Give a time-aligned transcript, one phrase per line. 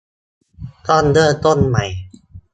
[0.87, 1.85] ต้องเริ่มต้นใหม่